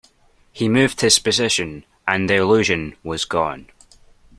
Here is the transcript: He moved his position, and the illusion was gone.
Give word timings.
He 0.51 0.67
moved 0.67 1.01
his 1.01 1.19
position, 1.19 1.85
and 2.07 2.27
the 2.27 2.33
illusion 2.33 2.95
was 3.03 3.23
gone. 3.23 3.69